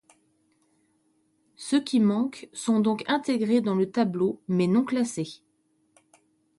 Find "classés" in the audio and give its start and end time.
4.83-5.43